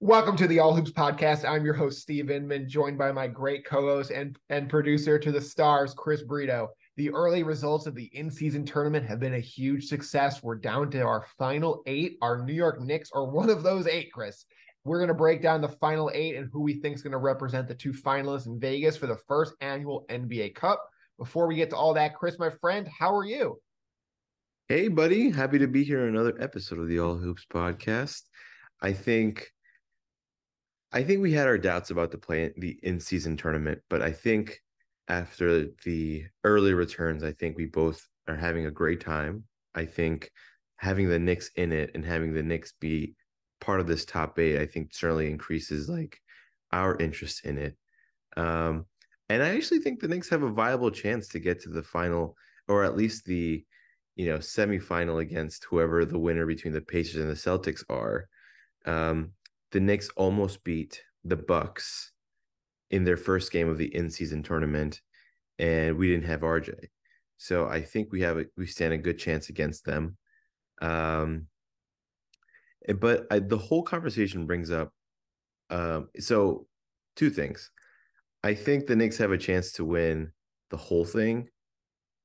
[0.00, 1.48] Welcome to the All Hoops podcast.
[1.48, 5.40] I'm your host, Steve Inman, joined by my great co-host and, and producer to the
[5.40, 6.70] stars, Chris Brito.
[6.96, 10.42] The early results of the in-season tournament have been a huge success.
[10.42, 12.18] We're down to our final eight.
[12.20, 14.44] Our New York Knicks are one of those eight, Chris.
[14.82, 17.18] We're going to break down the final eight and who we think is going to
[17.18, 20.82] represent the two finalists in Vegas for the first annual NBA Cup.
[21.18, 23.60] Before we get to all that, Chris, my friend, how are you?
[24.68, 25.30] Hey, buddy.
[25.30, 28.22] Happy to be here in another episode of the All Hoops podcast.
[28.82, 29.50] I think
[30.92, 34.60] I think we had our doubts about the play the in-season tournament, but I think
[35.08, 39.44] after the early returns, I think we both are having a great time.
[39.74, 40.30] I think
[40.76, 43.14] having the Knicks in it and having the Knicks be
[43.60, 46.20] part of this top eight, I think certainly increases like
[46.72, 47.76] our interest in it.
[48.36, 48.86] Um,
[49.28, 52.36] and I actually think the Knicks have a viable chance to get to the final,
[52.68, 53.64] or at least the,
[54.14, 58.28] you know, semifinal against whoever the winner between the Pacers and the Celtics are.
[58.84, 59.32] Um,
[59.72, 62.12] the Knicks almost beat the Bucks
[62.90, 65.00] in their first game of the in-season tournament,
[65.58, 66.74] and we didn't have RJ.
[67.36, 70.16] So I think we have a, we stand a good chance against them.
[70.80, 71.48] Um,
[72.98, 74.92] but I, the whole conversation brings up
[75.70, 76.66] um, so
[77.16, 77.70] two things.
[78.46, 80.30] I think the Knicks have a chance to win
[80.70, 81.48] the whole thing.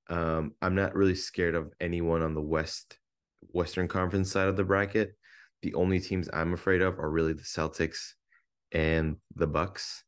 [0.10, 2.98] Um, I'm not really scared of anyone on the West
[3.54, 5.16] Western Conference side of the bracket
[5.62, 8.14] the only teams I'm afraid of are really the Celtics
[8.72, 10.04] and the Bucks.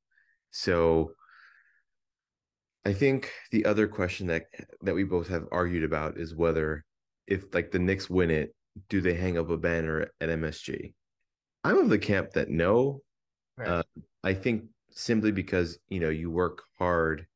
[0.51, 1.11] So
[2.85, 4.45] I think the other question that
[4.81, 6.83] that we both have argued about is whether
[7.27, 8.53] if like the Knicks win it,
[8.89, 10.93] do they hang up a banner at MSG?
[11.63, 13.01] I'm of the camp that no.
[13.57, 13.69] Right.
[13.69, 13.83] Uh,
[14.23, 17.27] I think simply because you know you work hard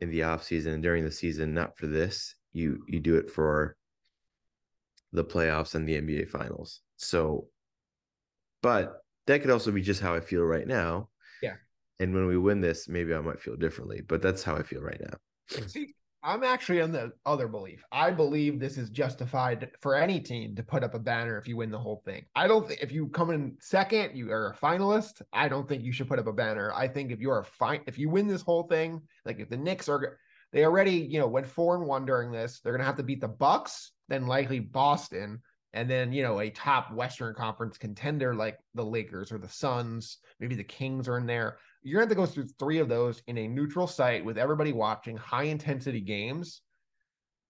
[0.00, 2.34] in the off season and during the season, not for this.
[2.52, 3.76] You you do it for
[5.12, 6.80] the playoffs and the NBA finals.
[6.96, 7.48] So,
[8.62, 11.08] but that could also be just how I feel right now.
[11.42, 11.54] Yeah.
[11.98, 14.82] And when we win this, maybe I might feel differently, but that's how I feel
[14.82, 15.16] right now.
[15.66, 15.94] See,
[16.26, 17.84] I'm actually on the other belief.
[17.92, 21.56] I believe this is justified for any team to put up a banner if you
[21.56, 22.24] win the whole thing.
[22.34, 25.22] I don't think if you come in second, you are a finalist.
[25.32, 26.72] I don't think you should put up a banner.
[26.74, 29.56] I think if you're a fine, if you win this whole thing, like if the
[29.56, 30.18] Knicks are,
[30.52, 32.58] they already, you know, went four and one during this.
[32.58, 35.40] They're gonna have to beat the Bucks, then likely Boston,
[35.74, 40.18] and then you know a top Western Conference contender like the Lakers or the Suns,
[40.40, 41.58] maybe the Kings are in there.
[41.82, 44.38] You're going to have to go through three of those in a neutral site with
[44.38, 46.62] everybody watching, high intensity games.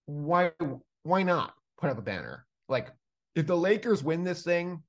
[0.06, 0.52] Why
[1.02, 2.46] why not put up a banner?
[2.68, 2.88] Like
[3.34, 4.82] if the Lakers win this thing,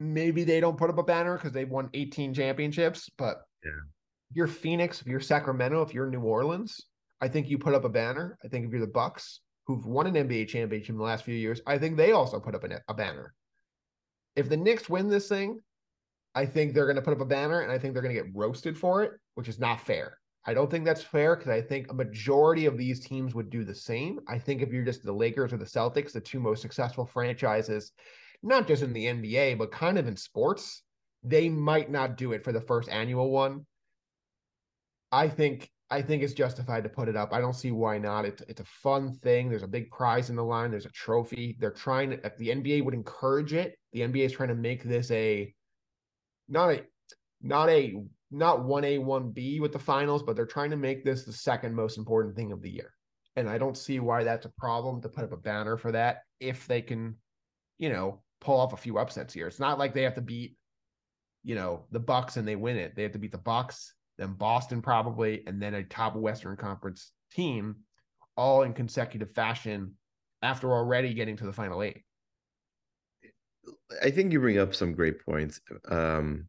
[0.00, 3.10] maybe they don't put up a banner because they've won 18 championships.
[3.18, 3.70] But yeah.
[4.30, 6.80] if you're Phoenix, if you're Sacramento, if you're New Orleans,
[7.20, 8.38] I think you put up a banner.
[8.44, 11.34] I think if you're the Bucks, who've won an NBA championship in the last few
[11.34, 13.34] years, I think they also put up a, a banner.
[14.36, 15.60] If the Knicks win this thing,
[16.34, 18.22] I think they're going to put up a banner and I think they're going to
[18.22, 20.18] get roasted for it, which is not fair.
[20.44, 23.64] I don't think that's fair because I think a majority of these teams would do
[23.64, 24.20] the same.
[24.28, 27.92] I think if you're just the Lakers or the Celtics, the two most successful franchises,
[28.42, 30.82] not just in the NBA, but kind of in sports,
[31.22, 33.66] they might not do it for the first annual one.
[35.10, 37.32] I think I think it's justified to put it up.
[37.32, 38.24] I don't see why not.
[38.24, 39.48] It's it's a fun thing.
[39.48, 40.70] There's a big prize in the line.
[40.70, 41.56] There's a trophy.
[41.58, 42.32] They're trying to.
[42.38, 45.52] The NBA would encourage it, the NBA is trying to make this a
[46.48, 46.82] not a
[47.40, 47.94] not a
[48.30, 51.32] not one A one B with the finals, but they're trying to make this the
[51.32, 52.92] second most important thing of the year.
[53.36, 56.22] And I don't see why that's a problem to put up a banner for that
[56.40, 57.16] if they can,
[57.78, 59.46] you know, pull off a few upsets here.
[59.46, 60.56] It's not like they have to beat,
[61.44, 62.96] you know, the Bucks and they win it.
[62.96, 67.12] They have to beat the Bucks then Boston probably, and then a top Western Conference
[67.32, 67.76] team,
[68.36, 69.94] all in consecutive fashion
[70.42, 72.02] after already getting to the final eight.
[74.02, 75.60] I think you bring up some great points.
[75.88, 76.48] Um,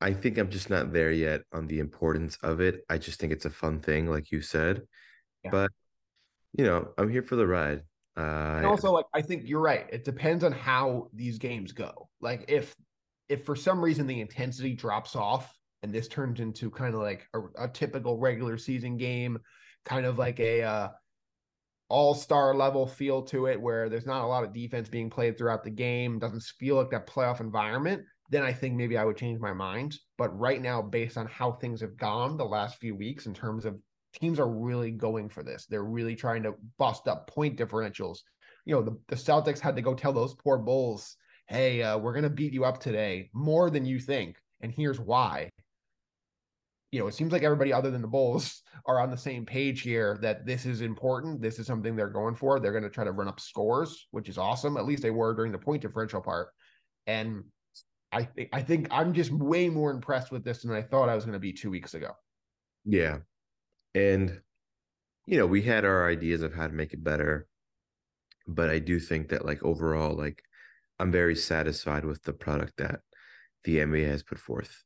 [0.00, 2.84] I think I'm just not there yet on the importance of it.
[2.90, 4.82] I just think it's a fun thing, like you said.
[5.44, 5.50] Yeah.
[5.50, 5.70] But
[6.56, 7.82] you know, I'm here for the ride.
[8.16, 9.86] Uh, and also, like I think you're right.
[9.90, 12.08] It depends on how these games go.
[12.20, 12.74] Like if
[13.28, 17.26] if for some reason the intensity drops off and this turns into kind of like
[17.34, 19.38] a, a typical regular season game,
[19.84, 20.88] kind of like a uh,
[21.88, 25.62] all-star level feel to it where there's not a lot of defense being played throughout
[25.62, 29.38] the game doesn't feel like that playoff environment then i think maybe i would change
[29.40, 29.96] my mind.
[30.16, 33.64] But right now based on how things have gone the last few weeks in terms
[33.64, 33.78] of
[34.14, 35.66] teams are really going for this.
[35.66, 38.18] They're really trying to bust up point differentials.
[38.64, 41.16] You know the, the celtics had to go tell those poor bulls
[41.46, 44.98] hey uh, we're going to beat you up today more than you think and here's
[44.98, 45.50] why
[46.94, 49.80] you know, it seems like everybody other than the Bulls are on the same page
[49.80, 51.42] here that this is important.
[51.42, 52.60] This is something they're going for.
[52.60, 54.76] They're going to try to run up scores, which is awesome.
[54.76, 56.50] At least they were during the point differential part.
[57.08, 57.42] And
[58.12, 61.16] I think I think I'm just way more impressed with this than I thought I
[61.16, 62.12] was going to be two weeks ago.
[62.84, 63.18] Yeah.
[63.96, 64.40] And
[65.26, 67.48] you know, we had our ideas of how to make it better.
[68.46, 70.44] But I do think that like overall, like
[71.00, 73.00] I'm very satisfied with the product that
[73.64, 74.84] the NBA has put forth.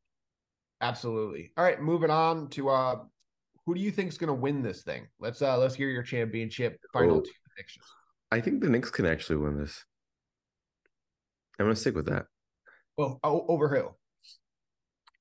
[0.81, 1.53] Absolutely.
[1.57, 3.01] All right, moving on to uh
[3.67, 5.07] who do you think is going to win this thing?
[5.19, 7.85] Let's uh let's hear your championship final oh, two predictions.
[8.31, 9.85] I think the Knicks can actually win this.
[11.59, 12.27] I'm going to stick with that.
[12.97, 13.91] Well, oh, over who?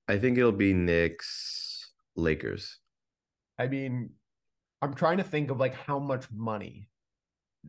[0.07, 2.77] I think it'll be Knicks Lakers.
[3.57, 4.11] I mean,
[4.81, 6.89] I'm trying to think of like how much money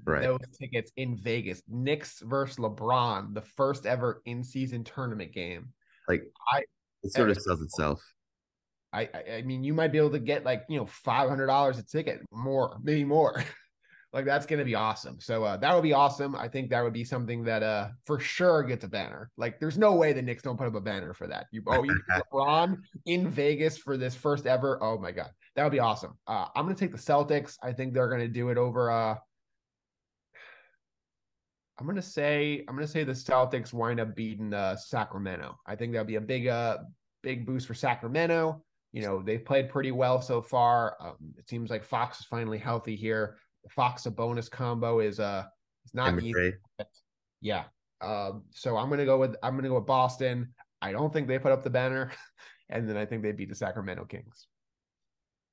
[0.04, 0.22] right.
[0.22, 1.62] those tickets in Vegas.
[1.68, 5.72] Knicks versus LeBron, the first ever in season tournament game.
[6.08, 6.62] Like I
[7.02, 8.00] it sort of sells itself.
[8.92, 11.78] I, I mean, you might be able to get like you know five hundred dollars
[11.78, 13.44] a ticket, more, maybe more.
[14.12, 15.20] like that's gonna be awesome.
[15.20, 16.34] So uh, that would be awesome.
[16.34, 19.30] I think that would be something that uh for sure gets a banner.
[19.36, 21.46] Like there's no way the Knicks don't put up a banner for that.
[21.50, 22.00] You oh you
[22.32, 24.82] LeBron in Vegas for this first ever.
[24.82, 26.14] Oh my god, that would be awesome.
[26.26, 27.56] Uh, I'm gonna take the Celtics.
[27.62, 28.90] I think they're gonna do it over.
[28.90, 29.16] Uh,
[31.78, 35.56] I'm gonna say I'm gonna say the Celtics wind up beating uh, Sacramento.
[35.66, 36.78] I think that'll be a big uh
[37.22, 38.62] big boost for Sacramento.
[38.92, 40.96] You know they've played pretty well so far.
[41.00, 43.36] Um, it seems like Fox is finally healthy here.
[43.62, 45.44] The Fox Sabonis combo is uh
[45.84, 46.54] it's not easy.
[47.40, 47.64] Yeah.
[48.00, 50.52] Um, so I'm gonna go with I'm gonna go with Boston.
[50.82, 52.12] I don't think they put up the banner,
[52.70, 54.48] and then I think they beat the Sacramento Kings.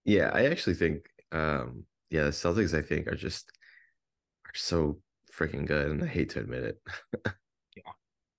[0.06, 3.52] Yeah, I actually think um yeah the Celtics I think are just
[4.46, 5.00] are so
[5.38, 6.80] freaking good, and I hate to admit it.
[7.76, 7.92] yeah,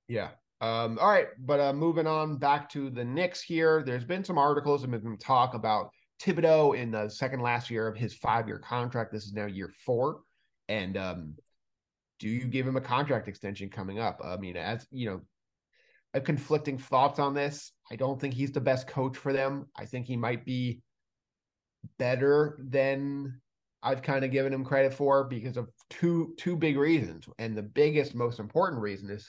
[0.09, 0.29] yeah.
[0.61, 3.83] Um, all right, but uh, moving on back to the Knicks here.
[3.85, 5.91] There's been some articles and been talk about
[6.23, 9.13] Thibodeau in the second last year of his five year contract.
[9.13, 10.21] This is now year four,
[10.69, 11.35] and um,
[12.19, 14.21] do you give him a contract extension coming up?
[14.25, 15.21] I mean, as you know,
[16.15, 17.73] a conflicting thoughts on this.
[17.91, 19.67] I don't think he's the best coach for them.
[19.77, 20.81] I think he might be
[21.99, 23.41] better than
[23.87, 27.63] I've kind of given him credit for because of two two big reasons, and the
[27.63, 29.29] biggest, most important reason is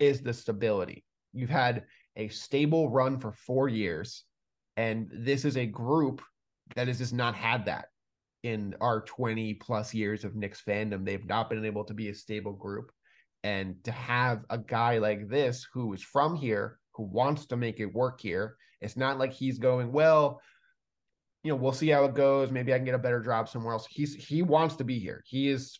[0.00, 1.04] is the stability.
[1.34, 1.84] You've had
[2.16, 4.24] a stable run for four years,
[4.78, 6.22] and this is a group
[6.74, 7.88] that has just not had that
[8.44, 11.04] in our 20 plus years of Knicks fandom.
[11.04, 12.90] They've not been able to be a stable group.
[13.44, 17.78] And to have a guy like this who is from here, who wants to make
[17.78, 20.40] it work here, it's not like he's going, well,
[21.42, 22.50] you know, we'll see how it goes.
[22.50, 23.86] Maybe I can get a better job somewhere else.
[23.88, 25.22] He's he wants to be here.
[25.26, 25.78] He is,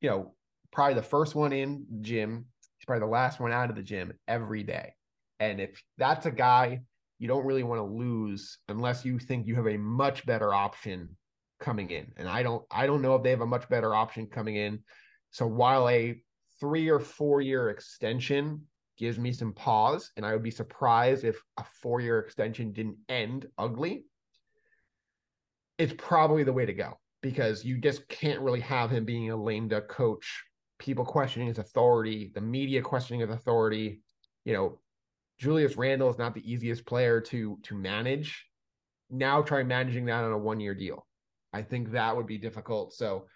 [0.00, 0.34] you know,
[0.72, 2.46] probably the first one in gym.
[2.78, 4.94] He's probably the last one out of the gym every day.
[5.38, 6.80] And if that's a guy
[7.18, 11.16] you don't really want to lose unless you think you have a much better option
[11.60, 12.12] coming in.
[12.16, 14.80] And I don't I don't know if they have a much better option coming in.
[15.30, 16.20] So while a
[16.60, 18.62] 3 or 4 year extension
[18.98, 22.98] gives me some pause and I would be surprised if a 4 year extension didn't
[23.08, 24.04] end ugly
[25.78, 29.36] it's probably the way to go because you just can't really have him being a
[29.36, 30.44] lame duck coach,
[30.78, 34.00] people questioning his authority, the media questioning his authority.
[34.44, 34.80] You know,
[35.38, 38.46] Julius Randle is not the easiest player to to manage.
[39.10, 41.06] Now try managing that on a one year deal.
[41.52, 42.92] I think that would be difficult.
[42.92, 43.26] So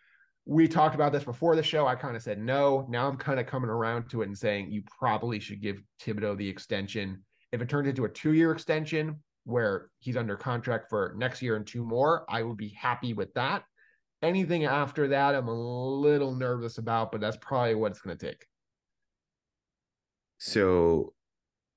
[0.47, 1.87] we talked about this before the show.
[1.87, 2.87] I kind of said no.
[2.89, 6.37] Now I'm kind of coming around to it and saying you probably should give Thibodeau
[6.37, 7.23] the extension.
[7.53, 11.57] If it turns into a two year extension, where he's under contract for next year
[11.57, 13.65] and two more, I would be happy with that.
[14.23, 18.27] Anything after that, I'm a little nervous about, but that's probably what it's going to
[18.27, 18.45] take.
[20.39, 21.15] So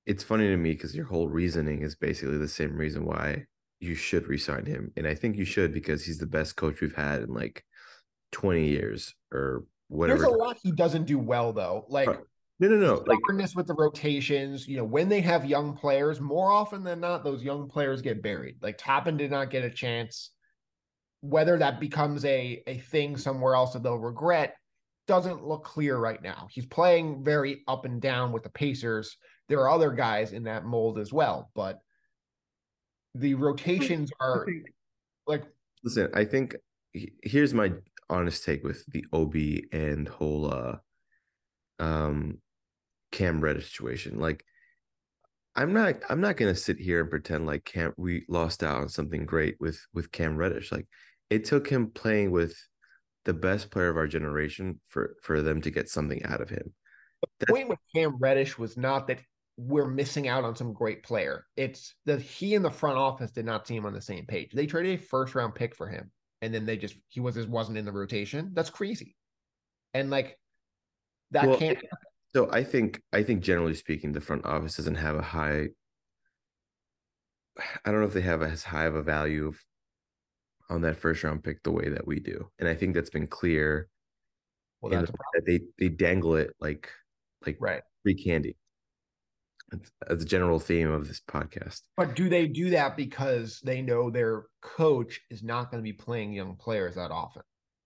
[0.05, 3.45] it's funny to me because your whole reasoning is basically the same reason why
[3.79, 4.91] you should resign him.
[4.97, 7.63] And I think you should because he's the best coach we've had in like
[8.31, 10.23] 20 years or whatever.
[10.23, 11.85] There's a lot he doesn't do well, though.
[11.87, 12.09] Like,
[12.59, 13.03] no, no, no.
[13.03, 14.67] Stubbornness like, with the rotations.
[14.67, 18.21] You know, when they have young players, more often than not, those young players get
[18.21, 18.57] buried.
[18.61, 20.31] Like Toppin did not get a chance.
[21.21, 24.55] Whether that becomes a a thing somewhere else that they'll regret
[25.07, 26.47] doesn't look clear right now.
[26.49, 29.17] He's playing very up and down with the Pacers.
[29.49, 31.79] There are other guys in that mold as well, but
[33.15, 34.45] the rotations are
[35.27, 35.43] like.
[35.83, 36.55] Listen, I think
[37.23, 37.73] here's my
[38.09, 40.77] honest take with the Obi and whole uh
[41.79, 42.39] um
[43.11, 44.19] Cam Reddish situation.
[44.19, 44.43] Like
[45.55, 48.89] I'm not I'm not gonna sit here and pretend like Cam we lost out on
[48.89, 50.71] something great with with Cam Reddish.
[50.71, 50.87] Like
[51.29, 52.55] it took him playing with
[53.25, 56.73] the best player of our generation for for them to get something out of him.
[57.39, 59.19] The point with Cam Reddish was not that
[59.57, 61.45] we're missing out on some great player.
[61.55, 64.51] It's that he and the front office did not seem on the same page.
[64.51, 66.11] They traded a first round pick for him,
[66.41, 68.51] and then they just he was just wasn't in the rotation.
[68.53, 69.15] That's crazy.
[69.93, 70.37] And like
[71.33, 71.79] that Well, can't
[72.33, 75.67] So I think I think generally speaking, the front office doesn't have a high.
[77.85, 79.59] I don't know if they have as high of a value of,
[80.69, 83.27] on that first round pick the way that we do, and I think that's been
[83.27, 83.89] clear.
[84.81, 86.89] well that's the that they they dangle it like
[87.45, 87.81] like right.
[88.03, 88.55] free candy.
[90.07, 91.81] That's a general theme of this podcast.
[91.97, 95.93] But do they do that because they know their coach is not going to be
[95.93, 97.41] playing young players that often?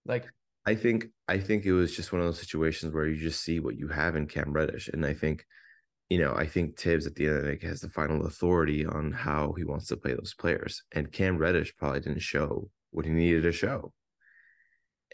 [0.05, 0.25] Like
[0.67, 3.61] I think I think it was just one of those situations where you just see
[3.61, 5.45] what you have in Cam Reddish, and I think,
[6.09, 8.85] you know, I think Thibs at the end of the day has the final authority
[8.85, 13.05] on how he wants to play those players, and Cam Reddish probably didn't show what
[13.05, 13.93] he needed to show,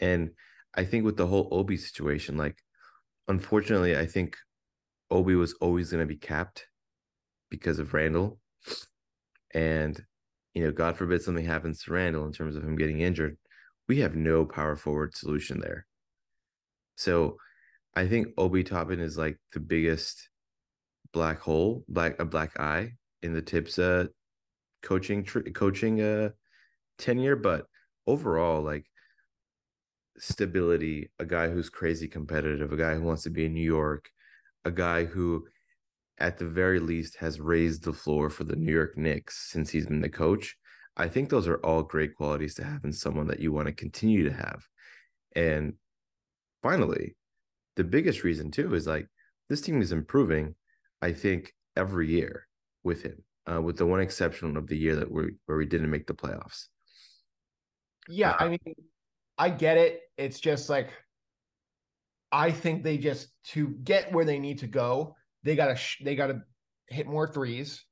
[0.01, 0.31] and
[0.73, 2.57] I think with the whole Obi situation, like,
[3.27, 4.35] unfortunately, I think
[5.11, 6.65] Obi was always going to be capped
[7.51, 8.39] because of Randle,
[9.53, 10.03] and
[10.55, 13.37] you know, God forbid something happens to Randle in terms of him getting injured
[13.87, 15.85] we have no power forward solution there.
[16.95, 17.37] So
[17.95, 20.29] I think Obi Toppin is like the biggest
[21.11, 24.07] black hole, black a black eye in the Thibs uh
[24.81, 26.29] coaching tr- coaching uh
[26.97, 27.65] tenure, but
[28.07, 28.85] overall like
[30.17, 34.09] stability, a guy who's crazy competitive, a guy who wants to be in New York,
[34.65, 35.45] a guy who
[36.19, 39.87] at the very least has raised the floor for the New York Knicks since he's
[39.87, 40.55] been the coach.
[40.95, 43.73] I think those are all great qualities to have in someone that you want to
[43.73, 44.67] continue to have.
[45.35, 45.73] And
[46.61, 47.15] finally,
[47.75, 49.07] the biggest reason too is like
[49.49, 50.55] this team is improving,
[51.01, 52.47] I think, every year
[52.83, 55.89] with him, uh, with the one exception of the year that we where we didn't
[55.89, 56.67] make the playoffs.
[58.07, 58.75] Yeah, Uh, I mean,
[59.37, 60.01] I get it.
[60.17, 60.91] It's just like
[62.31, 66.15] I think they just to get where they need to go, they gotta sh- they
[66.15, 66.41] gotta
[66.89, 67.85] hit more threes.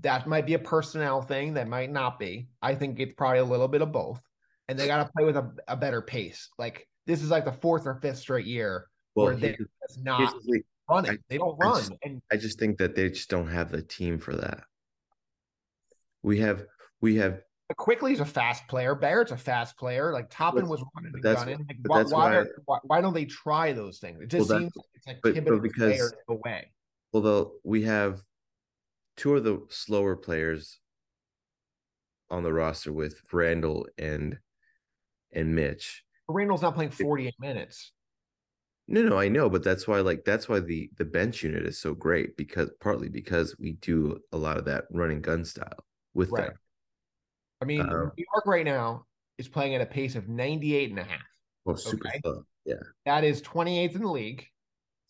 [0.00, 1.54] That might be a personnel thing.
[1.54, 2.48] That might not be.
[2.60, 4.20] I think it's probably a little bit of both.
[4.68, 6.48] And they gotta play with a, a better pace.
[6.58, 10.34] Like this is like the fourth or fifth straight year Well, where they're just not
[10.42, 11.12] the running.
[11.12, 11.78] I- they don't I run.
[11.80, 14.64] just- and I just think that they just don't have the team for that.
[16.22, 16.64] We have
[17.00, 17.40] we have
[17.76, 18.94] Quickley is a fast player.
[18.94, 20.12] Barrett's a fast player.
[20.12, 21.66] Like Toppin was running and that's- gunning.
[21.68, 24.20] Like, why, why, why- are- why, why don't they try those things?
[24.20, 26.72] It just Well, seems like it's like but- but because- away.
[27.12, 28.22] although we have
[29.16, 30.80] two of the slower players
[32.30, 34.38] on the roster with Randle and
[35.32, 36.02] and Mitch.
[36.28, 37.92] Randle's not playing 48 minutes.
[38.86, 41.78] No, no, I know, but that's why like that's why the the bench unit is
[41.78, 46.30] so great because partly because we do a lot of that running gun style with
[46.30, 46.48] Right.
[46.48, 46.54] them.
[47.62, 49.06] I mean, Um, New York right now
[49.38, 51.22] is playing at a pace of 98 and a half.
[51.64, 52.20] Well, super Okay.
[52.22, 52.44] slow.
[52.66, 52.74] Yeah.
[53.06, 54.46] That is 28th in the league.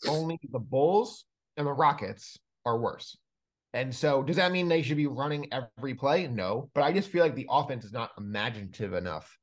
[0.08, 1.24] Only the Bulls
[1.56, 3.16] and the Rockets are worse.
[3.74, 6.28] And so, does that mean they should be running every play?
[6.28, 9.36] No, but I just feel like the offense is not imaginative enough.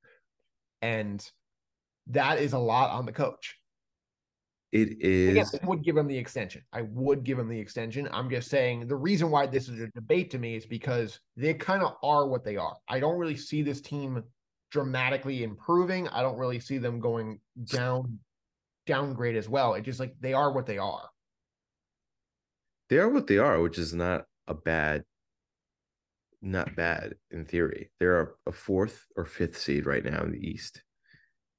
[0.81, 1.23] And
[2.07, 3.57] that is a lot on the coach.
[4.71, 5.31] It is.
[5.31, 6.63] Again, I would give him the extension.
[6.71, 8.07] I would give him the extension.
[8.13, 11.53] I'm just saying the reason why this is a debate to me is because they
[11.53, 12.77] kind of are what they are.
[12.87, 14.23] I don't really see this team
[14.71, 16.07] dramatically improving.
[16.07, 18.17] I don't really see them going down
[18.87, 19.73] downgrade as well.
[19.73, 21.10] It's just like they are what they are.
[22.91, 25.05] They are what they are, which is not a bad
[26.41, 27.89] not bad in theory.
[27.99, 30.83] They're a fourth or fifth seed right now in the East.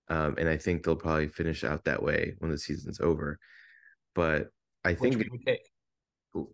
[0.08, 3.38] Um, and I think they'll probably finish out that way when the season's over.
[4.14, 4.48] But
[4.84, 5.70] I Which think we would take.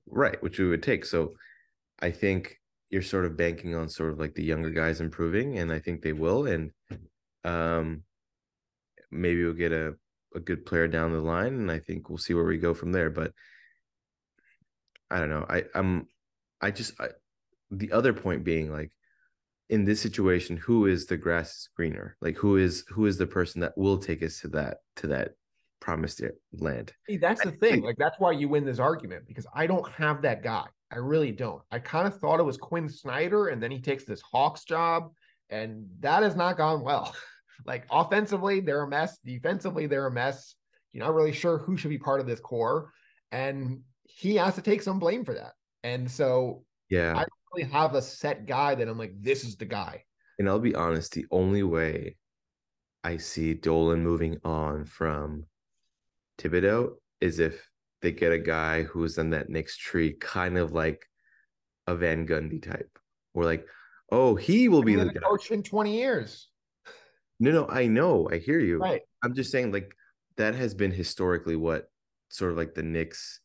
[0.06, 1.04] right, which we would take.
[1.04, 1.34] So
[1.98, 2.56] I think
[2.90, 6.02] you're sort of banking on sort of like the younger guys improving, and I think
[6.02, 6.46] they will.
[6.46, 6.70] And
[7.42, 8.04] um
[9.10, 9.94] maybe we'll get a,
[10.36, 12.92] a good player down the line, and I think we'll see where we go from
[12.92, 13.10] there.
[13.10, 13.32] But
[15.10, 15.46] I don't know.
[15.48, 16.06] I, I'm
[16.60, 17.08] I just I,
[17.70, 18.90] the other point being like
[19.68, 22.16] in this situation, who is the grass is greener?
[22.20, 25.32] Like who is who is the person that will take us to that to that
[25.80, 26.22] promised
[26.52, 26.92] land?
[27.06, 27.82] See, that's the I thing.
[27.82, 30.66] Like that's why you win this argument because I don't have that guy.
[30.90, 31.62] I really don't.
[31.70, 35.12] I kind of thought it was Quinn Snyder, and then he takes this Hawks job,
[35.50, 37.14] and that has not gone well.
[37.66, 39.18] like offensively, they're a mess.
[39.24, 40.54] Defensively, they're a mess.
[40.92, 42.90] You're not really sure who should be part of this core,
[43.30, 45.52] and he has to take some blame for that.
[45.84, 47.12] And so Yeah.
[47.12, 50.04] I don't really have a set guy that I'm like, this is the guy.
[50.38, 52.16] And I'll be honest, the only way
[53.04, 55.44] I see Dolan moving on from
[56.38, 57.68] Thibodeau is if
[58.02, 61.04] they get a guy who's in that Knicks tree, kind of like
[61.86, 62.90] a Van Gundy type.
[63.34, 63.66] Or like,
[64.10, 65.20] oh, he will be the guy.
[65.20, 66.48] coach in 20 years.
[67.40, 68.28] No, no, I know.
[68.30, 68.78] I hear you.
[68.78, 69.02] Right.
[69.22, 69.92] I'm just saying, like,
[70.36, 71.90] that has been historically what
[72.30, 73.40] sort of like the Knicks,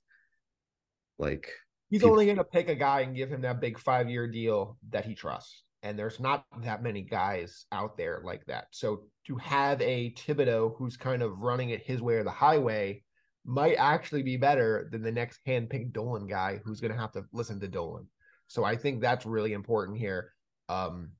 [1.19, 1.51] like,
[1.89, 4.27] He's people- only going to pick a guy and give him that big five year
[4.27, 5.63] deal that he trusts.
[5.83, 8.67] And there's not that many guys out there like that.
[8.71, 13.03] So to have a Thibodeau who's kind of running it his way or the highway
[13.45, 17.25] might actually be better than the next handpicked Dolan guy who's going to have to
[17.33, 18.07] listen to Dolan.
[18.47, 20.31] So I think that's really important here.
[20.69, 21.11] Um,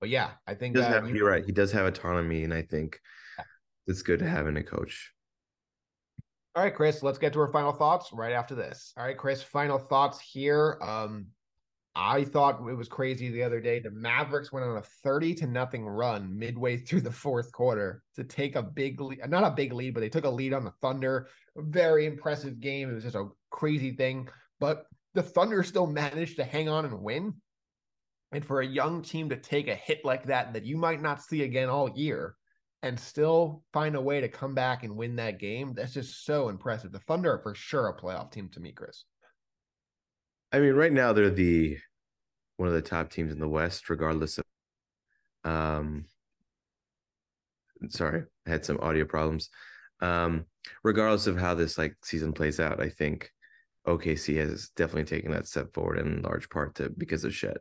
[0.00, 1.44] but yeah, I think He does have, you- you're right.
[1.44, 2.98] He does have autonomy, and I think
[3.86, 5.12] it's good to have in a coach.
[6.54, 8.92] All right, Chris, let's get to our final thoughts right after this.
[8.96, 10.78] All right, Chris, final thoughts here.
[10.82, 11.26] Um,
[11.94, 13.80] I thought it was crazy the other day.
[13.80, 18.24] The Mavericks went on a 30 to nothing run midway through the fourth quarter to
[18.24, 20.72] take a big lead, not a big lead, but they took a lead on the
[20.80, 21.28] Thunder.
[21.56, 22.90] Very impressive game.
[22.90, 24.28] It was just a crazy thing.
[24.60, 27.34] But the Thunder still managed to hang on and win.
[28.30, 31.22] And for a young team to take a hit like that, that you might not
[31.22, 32.36] see again all year,
[32.82, 35.74] and still find a way to come back and win that game.
[35.74, 36.92] That's just so impressive.
[36.92, 39.04] The Thunder are for sure a playoff team to me, Chris.
[40.52, 41.78] I mean, right now they're the
[42.56, 44.44] one of the top teams in the West, regardless of.
[45.44, 46.06] Um,
[47.88, 49.50] sorry, I had some audio problems.
[50.00, 50.46] Um,
[50.84, 53.30] regardless of how this like season plays out, I think
[53.86, 57.58] OKC has definitely taken that step forward in large part to because of Chet.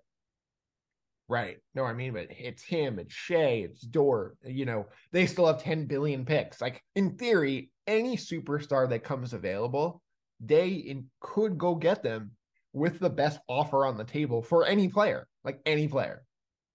[1.30, 1.58] Right.
[1.76, 4.38] No, I mean, but it's him, it's Shai, it's Dort.
[4.46, 6.62] You know, they still have 10 billion picks.
[6.62, 10.02] Like in theory, any superstar that comes available,
[10.40, 12.32] they in, could go get them
[12.72, 16.24] with the best offer on the table for any player, like any player.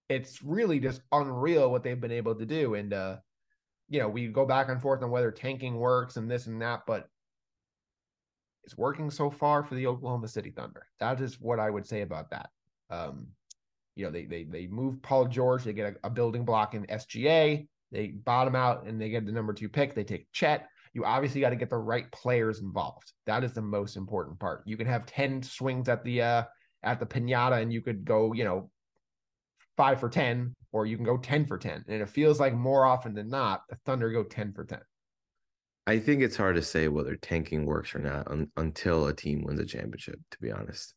[0.09, 2.75] It's really just unreal what they've been able to do.
[2.75, 3.17] And uh,
[3.89, 6.81] you know, we go back and forth on whether tanking works and this and that,
[6.85, 7.07] but
[8.63, 10.85] it's working so far for the Oklahoma City Thunder.
[10.99, 12.49] That is what I would say about that.
[12.89, 13.27] Um,
[13.95, 16.85] you know, they they they move Paul George, they get a, a building block in
[16.87, 19.93] SGA, they bottom out and they get the number two pick.
[19.93, 20.67] They take Chet.
[20.93, 23.13] You obviously got to get the right players involved.
[23.25, 24.63] That is the most important part.
[24.65, 26.43] You can have 10 swings at the uh
[26.83, 28.69] at the pinata and you could go, you know,
[29.77, 31.85] five for 10, or you can go 10 for 10.
[31.87, 34.79] And it feels like more often than not, the Thunder go 10 for 10.
[35.85, 39.43] I think it's hard to say whether tanking works or not un- until a team
[39.43, 40.19] wins a championship.
[40.31, 40.93] To be honest,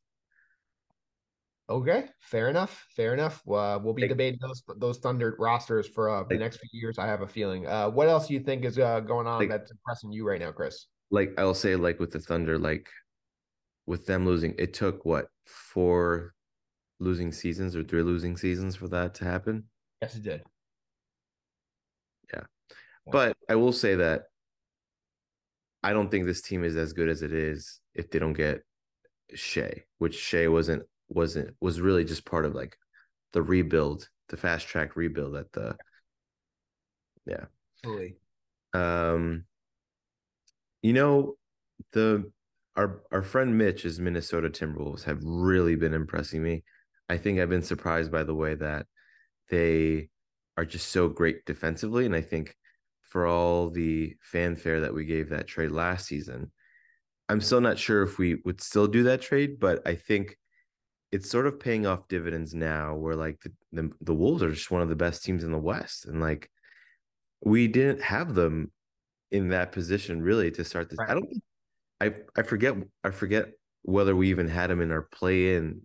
[1.68, 2.86] Okay, fair enough.
[2.94, 3.42] Fair enough.
[3.48, 6.96] Uh, we'll be debating those those Thunder rosters for uh, the next few years.
[6.98, 7.66] I have a feeling.
[7.66, 10.40] Uh, what else do you think is uh, going on Like- that's impressing you right
[10.40, 10.86] now, Chris?
[11.12, 12.88] like I'll say, like with the Thunder, like
[13.86, 16.34] with them losing, it took what four
[16.98, 19.64] losing seasons or three losing seasons for that to happen.
[20.02, 20.42] Yes, it did.
[22.32, 22.42] Yeah,
[23.10, 24.24] but I will say that
[25.82, 28.62] I don't think this team is as good as it is if they don't get
[29.34, 32.76] Shai, which Shai wasn't wasn't was really just part of like
[33.32, 35.76] the rebuild, the fast track rebuild at the
[37.84, 38.16] Absolutely.
[38.72, 39.44] um
[40.82, 41.34] you know
[41.92, 42.30] the
[42.76, 46.64] our our friend Mitch's Minnesota Timberwolves have really been impressing me.
[47.08, 48.86] I think I've been surprised by the way that
[49.48, 50.08] they
[50.56, 52.56] are just so great defensively and I think
[53.02, 56.50] for all the fanfare that we gave that trade last season,
[57.28, 60.36] I'm still not sure if we would still do that trade, but I think
[61.16, 64.70] it's sort of paying off dividends now where like the, the, the Wolves are just
[64.70, 66.50] one of the best teams in the West and like
[67.42, 68.70] we didn't have them
[69.30, 70.98] in that position really to start this.
[71.00, 71.42] I don't
[72.02, 73.46] I I forget I forget
[73.80, 75.80] whether we even had them in our play-in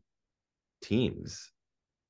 [0.81, 1.49] teams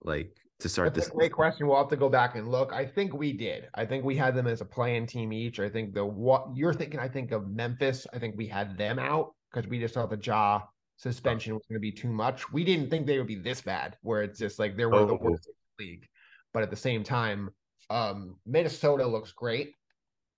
[0.02, 1.14] like to start That's this.
[1.14, 1.68] a great question.
[1.68, 2.74] We'll have to go back and look.
[2.74, 3.68] I think we did.
[3.76, 5.60] I think we had them as a play-in team each.
[5.60, 7.00] I think the what you're thinking.
[7.00, 8.08] I think of Memphis.
[8.16, 10.62] I think we had them out because we just saw the Ja
[11.02, 12.52] suspension was going to be too much.
[12.52, 15.08] We didn't think they would be this bad, where it's just like they're one of
[15.08, 15.20] the Oh.
[15.32, 16.08] worst in the league.
[16.54, 17.50] But at the same time,
[17.90, 19.74] um, Minnesota looks great.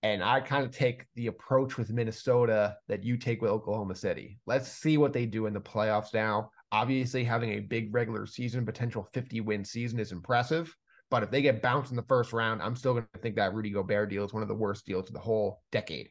[0.03, 4.39] And I kind of take the approach with Minnesota that you take with Oklahoma City.
[4.45, 6.51] Let's see what they do in the playoffs now.
[6.71, 10.73] Obviously, having a big regular season, potential 50 win season is impressive.
[11.09, 13.53] But if they get bounced in the first round, I'm still going to think that
[13.53, 16.09] Rudy Gobert deal is one of the worst deals of the whole decade.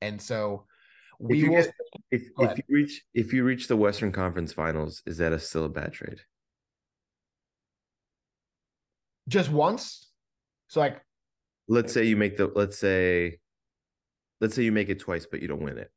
[0.00, 0.66] And so
[1.18, 1.74] we you will get-
[2.10, 5.64] If if you reach if you reach the Western Conference Finals, is that a still
[5.64, 6.20] a bad trade?
[9.28, 10.10] just once.
[10.68, 11.00] So, like,
[11.66, 13.40] Let's say you make the let's say
[14.40, 15.90] let's say you make it twice, but you don't win it.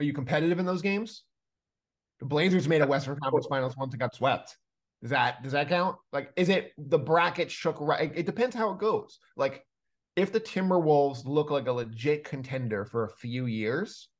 [0.00, 1.24] are you competitive in those games?
[2.20, 4.56] The Blazers made a Western Conference Finals once and got swept.
[5.02, 5.96] Does that does that count?
[6.12, 8.12] Like, is it the bracket shook right?
[8.14, 9.18] It depends how it goes.
[9.36, 9.64] Like,
[10.20, 14.10] if the Timberwolves look like a legit contender for a few years,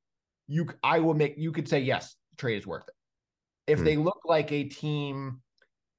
[0.48, 2.94] you I will make you could say yes, the trade is worth it.
[3.66, 3.84] If Hmm.
[3.84, 5.42] they look like a team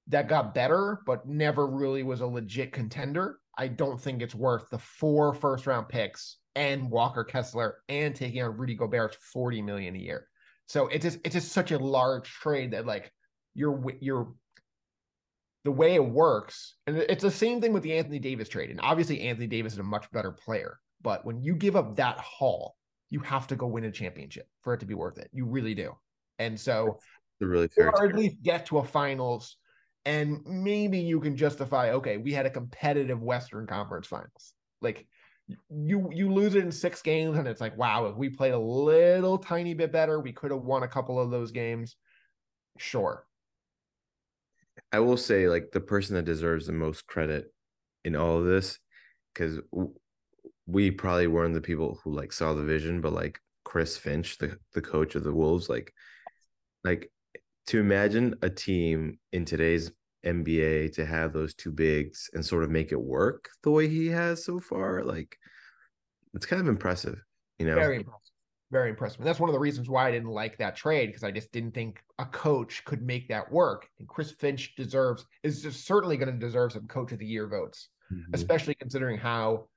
[0.07, 4.69] that got better but never really was a legit contender, I don't think it's worth
[4.71, 9.95] the four first round picks and Walker Kessler and taking on Rudy Gobert's 40 million
[9.95, 10.27] a year.
[10.65, 13.13] So it's just it's just such a large trade that like
[13.53, 14.33] you're you're
[15.63, 18.71] the way it works, and it's the same thing with the Anthony Davis trade.
[18.71, 20.79] And obviously, Anthony Davis is a much better player.
[21.01, 22.75] But when you give up that haul,
[23.09, 25.29] you have to go win a championship for it to be worth it.
[25.31, 25.95] You really do.
[26.39, 26.99] And so,
[27.39, 29.57] really fair or at least get to a finals,
[30.05, 34.53] and maybe you can justify, okay, we had a competitive Western Conference Finals.
[34.81, 35.05] Like
[35.69, 38.59] you you lose it in six games, and it's like, wow, if we played a
[38.59, 41.95] little tiny bit better, we could have won a couple of those games.
[42.77, 43.25] Sure,
[44.91, 47.53] I will say, like, the person that deserves the most credit
[48.03, 48.79] in all of this,
[49.33, 49.59] because
[50.67, 54.57] we probably weren't the people who like saw the vision, but like Chris Finch, the
[54.73, 55.93] the coach of the Wolves, like,
[56.83, 57.11] like
[57.67, 59.91] to imagine a team in today's
[60.25, 64.07] NBA to have those two bigs and sort of make it work the way he
[64.07, 65.37] has so far, like,
[66.33, 67.21] it's kind of impressive,
[67.59, 67.75] you know.
[67.75, 68.30] Very impressive
[68.71, 69.19] very impressive.
[69.19, 71.51] And that's one of the reasons why I didn't like that trade because I just
[71.51, 73.87] didn't think a coach could make that work.
[73.99, 77.47] And Chris Finch deserves is just certainly going to deserve some coach of the year
[77.47, 78.33] votes, mm-hmm.
[78.33, 79.67] especially considering how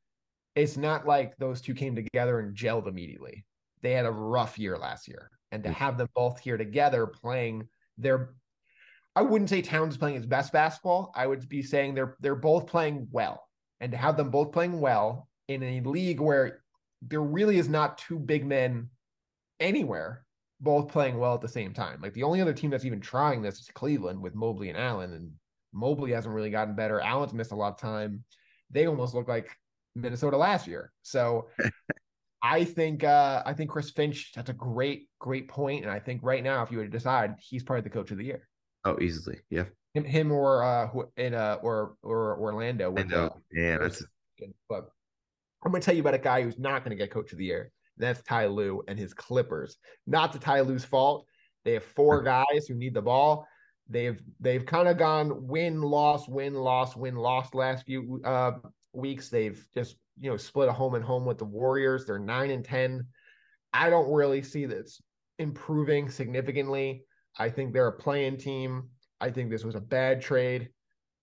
[0.54, 3.44] it's not like those two came together and gelled immediately.
[3.83, 5.30] They had a rough year last year.
[5.50, 8.35] And to have them both here together playing their
[9.16, 11.12] I wouldn't say Towns playing his best basketball.
[11.14, 13.46] I would be saying they're they're both playing well.
[13.80, 16.63] And to have them both playing well in a league where
[17.07, 18.88] there really is not two big men
[19.61, 20.25] anywhere
[20.61, 22.01] both playing well at the same time.
[22.01, 25.12] Like the only other team that's even trying this is Cleveland with Mobley and Allen,
[25.12, 25.31] and
[25.73, 27.01] Mobley hasn't really gotten better.
[27.01, 28.25] Allen's missed a lot of time.
[28.71, 29.49] They almost look like
[29.95, 30.93] Minnesota last year.
[31.03, 31.49] So
[32.43, 36.21] I think uh I think Chris Finch that's a great great point, and I think
[36.23, 38.49] right now if you were to decide, he's probably the coach of the year.
[38.85, 39.64] Oh, easily, yeah.
[39.95, 42.90] Him, him or uh in uh or or Orlando.
[42.90, 44.05] With, uh, yeah, that's.
[44.69, 44.88] But
[45.64, 47.38] I'm going to tell you about a guy who's not going to get coach of
[47.38, 47.70] the year.
[47.96, 49.77] That's Ty Lue and his Clippers.
[50.07, 51.27] Not to Ty Lue's fault.
[51.64, 53.46] They have four guys who need the ball.
[53.88, 58.53] They've they've kind of gone win loss win loss win loss last few uh,
[58.94, 59.29] weeks.
[59.29, 62.07] They've just you know split a home and home with the Warriors.
[62.07, 63.07] They're nine and ten.
[63.72, 65.03] I don't really see this
[65.38, 67.05] improving significantly.
[67.38, 68.88] I think they're a playing team.
[69.20, 70.70] I think this was a bad trade.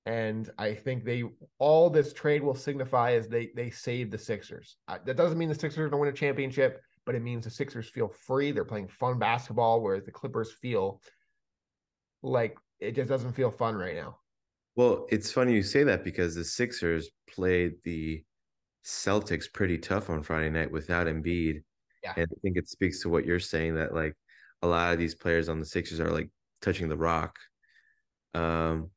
[0.05, 1.23] And I think they
[1.59, 4.77] all this trade will signify is they they save the Sixers.
[4.87, 7.43] Uh, that doesn't mean the Sixers are going to win a championship, but it means
[7.43, 8.51] the Sixers feel free.
[8.51, 11.01] They're playing fun basketball, whereas the Clippers feel
[12.23, 14.17] like it just doesn't feel fun right now.
[14.75, 18.23] Well, it's funny you say that because the Sixers played the
[18.85, 21.61] Celtics pretty tough on Friday night without Embiid.
[22.03, 22.13] Yeah.
[22.17, 24.15] And I think it speaks to what you're saying that like
[24.63, 26.29] a lot of these players on the Sixers are like
[26.61, 27.37] touching the rock.
[28.33, 28.89] Um,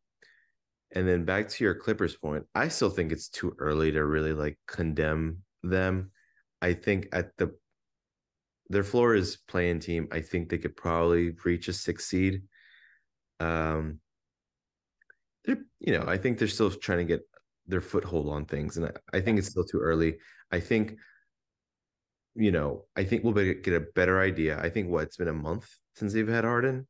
[0.95, 4.33] and then back to your Clippers point, I still think it's too early to really
[4.33, 6.13] like condemn them.
[6.63, 7.55] I think at the
[8.71, 10.09] their floor is playing team.
[10.11, 12.43] I think they could probably reach a six seed.
[13.41, 13.99] Um,
[15.45, 17.23] they're you know I think they're still trying to get
[17.67, 20.19] their foothold on things, and I, I think it's still too early.
[20.53, 20.97] I think
[22.37, 24.61] you know I think we'll be, get a better idea.
[24.61, 26.87] I think what it's been a month since they've had Harden.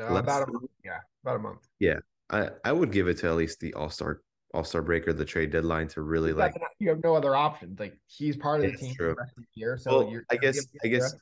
[0.00, 1.66] Uh, about a month, yeah, about a month.
[1.78, 4.22] Yeah, I I would give it to at least the All Star
[4.54, 6.54] All Star break or the trade deadline to really like.
[6.78, 7.78] You have no other options.
[7.80, 9.10] Like he's part of the team true.
[9.10, 9.78] for the rest of the year.
[9.78, 11.14] So well, I guess I guess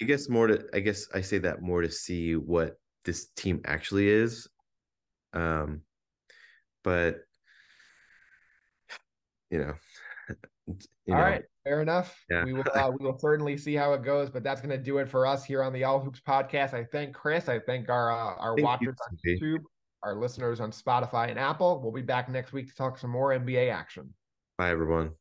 [0.00, 3.60] I guess more to I guess I say that more to see what this team
[3.64, 4.48] actually is.
[5.32, 5.82] Um,
[6.82, 7.20] but
[9.50, 9.74] you know.
[11.06, 11.24] You All know.
[11.24, 12.14] right, fair enough.
[12.28, 12.44] Yeah.
[12.44, 14.98] We will uh, we will certainly see how it goes, but that's going to do
[14.98, 16.74] it for us here on the All Hoops podcast.
[16.74, 17.48] I thank Chris.
[17.48, 18.94] I thank our uh, our thank watchers
[19.24, 19.64] you, on YouTube
[20.02, 21.80] our listeners on Spotify and Apple.
[21.82, 24.12] We'll be back next week to talk some more NBA action.
[24.56, 25.12] Bye, everyone.